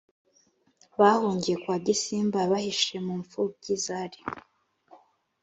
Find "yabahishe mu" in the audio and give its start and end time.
2.43-3.13